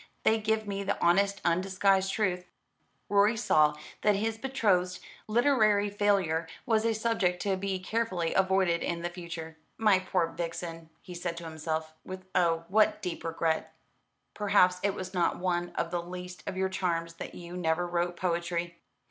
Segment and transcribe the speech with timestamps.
[0.23, 2.47] They give me the honest undisguised truth."
[3.07, 9.03] Rorie saw that his betrothed's literary failure was a subject to be carefully avoided in
[9.11, 9.57] future.
[9.77, 12.65] "My poor Vixen," he said to himself, with oh!
[12.67, 13.75] what deep regret,
[14.33, 18.17] "perhaps it was not one of the least of your charms that you never wrote
[18.17, 18.79] poetry."